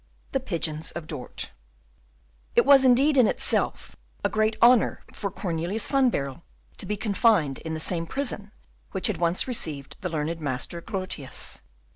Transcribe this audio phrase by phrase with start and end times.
[0.31, 1.51] The Pigeons of Dort
[2.55, 6.41] It was indeed in itself a great honour for Cornelius van Baerle
[6.77, 8.51] to be confined in the same prison
[8.93, 11.61] which had once received the learned master Grotius.